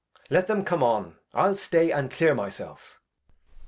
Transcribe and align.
Edg. 0.15 0.31
Let 0.31 0.49
'em 0.49 0.65
come 0.65 0.81
on, 0.81 1.17
I'll 1.31 1.55
stay 1.55 1.91
and 1.91 2.09
clear 2.09 2.33
myself. 2.33 2.99